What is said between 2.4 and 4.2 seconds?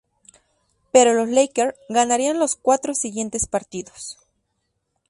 cuatro siguientes partidos.